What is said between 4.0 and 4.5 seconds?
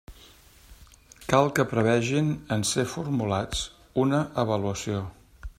una